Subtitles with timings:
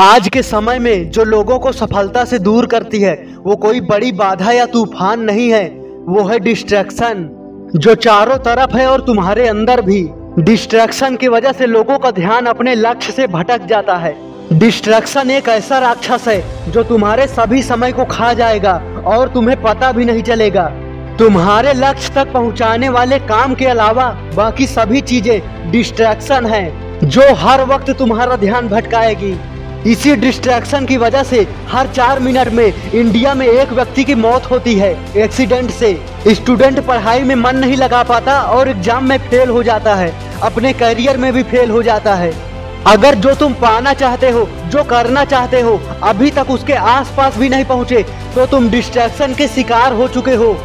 [0.00, 4.12] आज के समय में जो लोगों को सफलता से दूर करती है, वो कोई बड़ी
[4.12, 5.68] बाधा या तूफ़ान नहीं है।
[6.06, 7.28] वो है डिस्ट्रैक्शन
[7.76, 10.02] जो चारों तरफ़ है और तुम्हारे अंदर भी।
[10.38, 14.14] डिस्ट्रैक्शन की वजह से लोगों का ध्यान अपने लक्ष्य से भटक जाता है।
[14.52, 18.74] डिस्ट्रैक्शन एक ऐसा राक्षस है, जो तुम्हारे सभी समय को खा जाएगा
[19.06, 20.66] और तुम्हें पता भी नहीं चलेगा।
[21.18, 27.64] तुम्हारे लक्ष्य तक पहुँचाने वाले काम के अलावा बाकी सभी चीज़ें डिस्ट्रैक्शन हैं, जो हर
[27.66, 29.36] वक्त तुम्हारा ध्यान भटकाएगी।
[29.86, 34.50] इसी डिस्ट्रैक्शन की वजह से हर चार मिनट में इंडिया में एक व्यक्ति की मौत
[34.50, 35.92] होती है एक्सीडेंट से।
[36.30, 40.12] स्टूडेंट पढ़ाई में मन नहीं लगा पाता और एग्ज़ाम में फेल हो जाता है।
[40.42, 42.32] अपने करियर में भी फेल हो जाता है।
[42.86, 47.48] अगर जो तुम पाना चाहते हो, जो करना चाहते हो, अभी तक उसके आसपास भी
[47.48, 50.56] नहीं पहुँचे तो तुम डिस्ट्रैक्शन के शिकार हो चुके हो।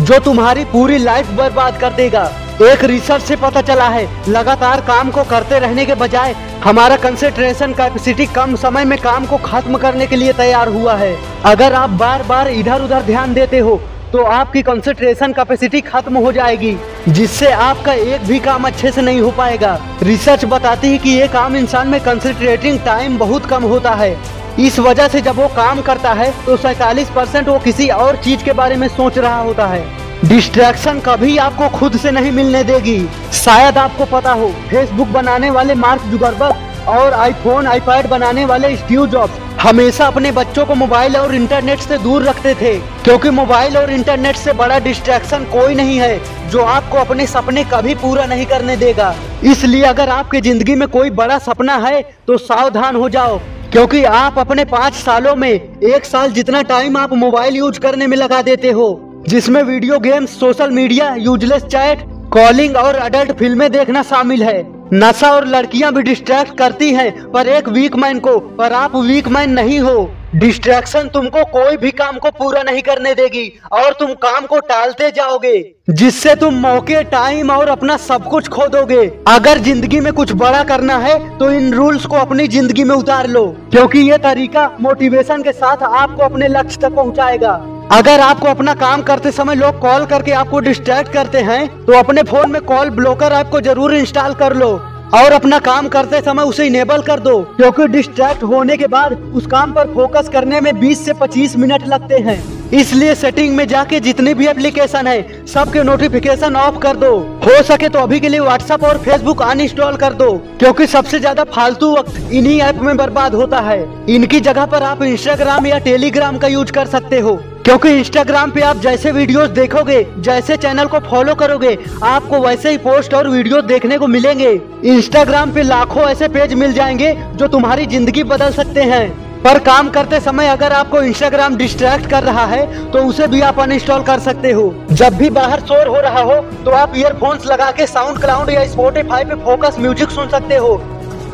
[0.00, 2.30] जो तुम्हारी पूरी लाइफ बर्बाद कर देगा।
[2.64, 6.32] एक रिसर्च से पता चला है, लगातार काम को करते रहने के बजाय
[6.64, 11.16] हमारा कंसेंट्रेशन कैपेसिटी कम समय में काम को खत्म करने के लिए तैयार हुआ है।
[11.44, 13.80] अगर आप बार बार इधर उधर ध्यान देते हो
[14.12, 16.76] तो आपकी कंसेंट्रेशन कैपेसिटी खत्म हो जाएगी,
[17.08, 21.28] जिससे आपका एक भी काम अच्छे से नहीं हो पाएगा। रिसर्च बताती है कि ये
[21.28, 24.16] काम इंसान में कंसेंट्रेटिंग टाइम बहुत कम होता है।
[24.58, 28.44] इस वजह से जब वो काम करता है तो सैतालीस परसेंट वो किसी और चीज़
[28.44, 29.84] के बारे में सोच रहा होता है।
[30.24, 32.98] डिस्ट्रैक्शन कभी आपको खुद से नहीं मिलने देगी।
[33.34, 39.06] शायद आपको पता हो फेसबुक बनाने वाले मार्क जुगरबर्ग और आईफोन आईपैड बनाने वाले स्टीव
[39.06, 43.90] जॉब्स हमेशा अपने बच्चों को मोबाइल और इंटरनेट से दूर रखते थे। क्योंकि मोबाइल और
[43.90, 48.76] इंटरनेट से बड़ा डिस्ट्रैक्शन कोई नहीं है, जो आपको अपने सपने कभी पूरा नहीं करने
[48.76, 53.38] देगा। इसलिए अगर आपके ज़िंदगी में कोई बड़ा सपना है तो सावधान हो जाओ।
[53.72, 58.16] क्योंकि आप अपने पाँच सालों में एक साल जितना टाइम आप मोबाइल यूज़ करने में
[58.16, 58.92] लगा देते हो।
[59.28, 62.00] जिसमें video games social media useless chat
[62.32, 64.62] calling और अडल्ट फ़िल्में देखना शामिल है।
[64.94, 69.28] नशा और लड़कियाँ भी डिस्ट्रैक्ट करती हैं, पर एक वीक माइंड को, पर आप वीक
[69.28, 74.12] माइंड नहीं हो। डिस्ट्रैक्शन तुमको कोई भी काम को पूरा नहीं करने देगी, और तुम
[74.22, 75.54] काम को टालते जाओगे,
[75.90, 80.62] जिससे तुम मौके टाइम और अपना सब कुछ खो दोगे अगर ज़िंदगी में कुछ बड़ा
[80.64, 85.42] करना है तो इन रूल्स को अपनी ज़िंदगी में उतार लो, क्योंकि ये तरीका मोटिवेशन
[85.42, 87.60] के साथ आपको अपने लक्ष्य तक पहुंचाएगा।
[87.90, 92.22] अगर आपको अपना काम करते समय लोग कॉल करके आपको डिस्ट्रैक्ट करते हैं तो अपने
[92.22, 94.70] फ़ोन में कॉल ब्लॉकर ऐप को ज़रूर इंस्टॉल कर लो।
[95.14, 99.46] और अपना काम करते समय उसे इनेबल कर दो, क्योंकि डिस्ट्रैक्ट होने के बाद उस
[99.46, 102.38] काम पर फोकस करने में 20 से 25 मिनट लगते हैं।
[102.72, 107.12] इसलिए सेटिंग में जाके जितनी भी एप्लीकेशन है, सबके नोटिफिकेशन ऑफ़ कर दो।
[107.44, 111.44] हो सके तो अभी के लिए व्हाट्सएप और फेसबुक अनइंस्टॉल कर दो, क्योंकि सबसे ज़्यादा
[111.46, 116.38] फालतू वक्त इन्हीं ऐप में बर्बाद होता है। इनकी जगह पर आप इंस्टाग्राम या टेलीग्राम
[116.38, 120.98] का यूज़ कर सकते हो। क्योंकि इंस्टाग्राम पे आप जैसे वीडियोस देखोगे, जैसे चैनल को
[121.00, 124.50] फॉलो करोगे, आपको वैसे ही पोस्ट और वीडियो देखने को मिलेंगे।
[124.86, 129.08] इंस्टाग्राम पे लाखों ऐसे पेज मिल जाएँगे जो तुम्हारी ज़िंदगी बदल सकते हैं।
[129.42, 133.60] पर काम करते समय अगर आपको इंस्टाग्राम डिस्ट्रैक्ट कर रहा है तो उसे भी आप
[133.60, 137.70] अनइंस्टॉल कर सकते हो। जब भी बाहर शोर हो रहा हो तो आप ईयरफोन्स लगा
[137.70, 140.74] के साउंड क्लाउड या स्पोटिफाई पे फोकस म्यूज़िक सुन सकते हो।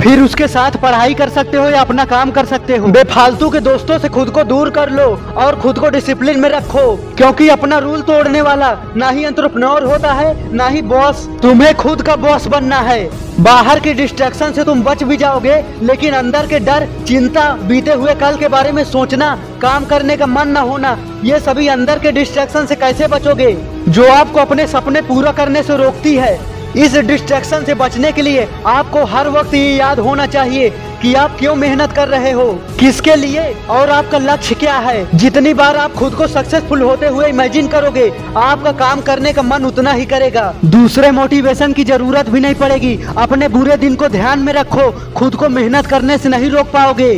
[0.01, 3.61] फिर उसके साथ पढ़ाई कर सकते हो या अपना काम कर सकते हो। बेफालतू के
[3.61, 5.05] दोस्तों से खुद को दूर कर लो
[5.37, 10.13] और खुद को डिसिप्लिन में रखो, क्योंकि अपना रूल तोड़ने वाला ना ही एंट्रप्रनोर होता
[10.13, 13.09] है, ना ही बॉस तुम्हें खुद का बॉस बनना है।
[13.41, 18.15] बाहर की डिस्ट्रैक्शन से तुम बच भी जाओगे, लेकिन अंदर के डर, चिंता, बीते हुए
[18.15, 22.13] कल के बारे में सोचना, काम करने का मन न होना, ये सभी अंदर के
[22.13, 23.53] डिस्ट्रैक्शन से कैसे बचोगे?
[23.89, 26.39] जो आपको अपने सपने पूरा करने से रोकती है
[26.77, 30.69] इस डिस्ट्रैक्शन से बचने के लिए आपको हर वक्त ये याद होना चाहिए
[31.03, 32.47] कि आप क्यों मेहनत कर रहे हो,
[32.81, 37.29] किसके लिए और आपका लक्ष्य क्या है। जितनी बार आप खुद को सक्सेसफुल होते हुए
[37.29, 42.41] इमेजिन करोगे, आपका काम करने का मन उतना ही करेगा। दूसरे मोटिवेशन की ज़रूरत भी
[42.41, 46.51] नहीं पड़ेगी। अपने बुरे दिन को ध्यान में रखो, खुद को मेहनत करने से नहीं
[46.51, 47.15] रोक पाओगे।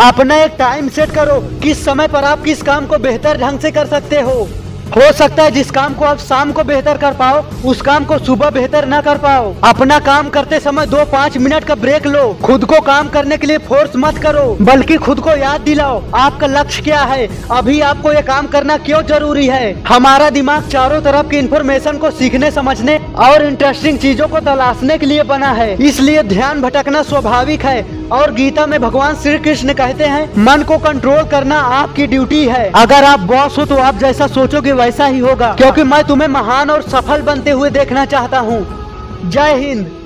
[0.00, 3.70] अपना एक टाइम सेट करो, किस समय पर आप किस काम को बेहतर ढंग से
[3.70, 4.48] कर सकते हो।
[4.88, 8.18] हो सकता है जिस काम को आप शाम को बेहतर कर पाओ, उस काम को
[8.18, 12.22] सुबह बेहतर ना कर पाओ। अपना काम करते समय दो पाँच मिनट का ब्रेक लो।
[12.44, 16.46] खुद को काम करने के लिए फोर्स मत करो, बल्कि खुद को याद दिलाओ, आपका
[16.46, 17.28] लक्ष्य क्या है?
[17.50, 19.82] अभी आपको ये काम करना क्यों ज़रूरी है?
[19.88, 25.06] हमारा दिमाग चारों तरफ़ की इन्फॉर्मेशन को सीखने, समझने और इंटरेस्टिंग चीज़ों को तलाशने के
[25.06, 30.04] लिए बना है। इसलिए ध्यान भटकना स्वाभाविक है। और गीता में भगवान श्री कृष्ण कहते
[30.04, 34.26] हैं, मन को कंट्रोल करना आपकी ड्यूटी है। अगर आप बॉस हो तो आप जैसा
[34.26, 38.66] सोचोगे वैसा ही होगा। क्योंकि मैं तुम्हें महान और सफल बनते हुए देखना चाहता हूँ।
[39.24, 39.97] जय हिंद।